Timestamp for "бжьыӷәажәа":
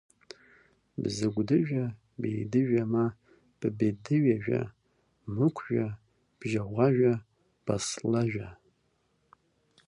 6.39-7.13